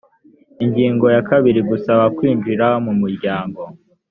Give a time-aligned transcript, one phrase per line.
[0.63, 3.61] ingingo ya kabiri gusaba kwinjira mu muryango